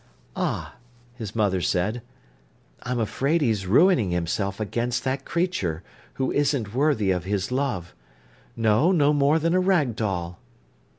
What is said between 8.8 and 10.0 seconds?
no more than a rag